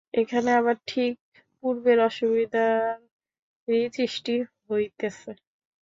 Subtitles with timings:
[0.13, 1.13] এখানে আবার ঠিক
[1.57, 4.35] পূর্বের অসুবিধারই সৃষ্টি
[4.65, 5.31] হইতেছে।